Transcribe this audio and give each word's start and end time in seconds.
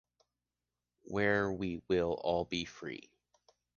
Where 1.03 1.51
we 1.51 1.83
will 1.87 2.13
all 2.23 2.45
be 2.45 2.65
free. 2.65 3.11